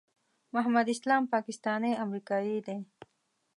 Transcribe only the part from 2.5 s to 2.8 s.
دی.